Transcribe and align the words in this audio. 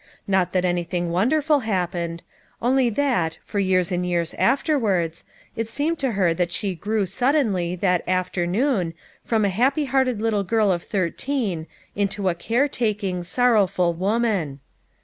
Not 0.27 0.51
that 0.53 0.65
any 0.65 0.83
thing 0.83 1.11
wonderful 1.11 1.59
happened; 1.59 2.23
only 2.59 2.89
that, 2.89 3.37
for 3.43 3.59
years 3.59 3.91
and 3.91 4.03
years 4.03 4.33
afterwards, 4.39 5.23
it 5.55 5.69
seemed 5.69 5.99
to 5.99 6.13
her 6.13 6.33
that 6.33 6.51
she 6.51 6.73
grew 6.73 7.05
suddenly, 7.05 7.75
that 7.75 8.03
afternoon, 8.07 8.95
from 9.23 9.45
a 9.45 9.49
happy 9.49 9.85
hearted 9.85 10.19
little 10.19 10.43
girl 10.43 10.71
of 10.71 10.81
thirteen, 10.81 11.67
into 11.95 12.29
a 12.29 12.33
care 12.33 12.67
taking, 12.67 13.21
sorrowful 13.21 13.93
woman. 13.93 14.59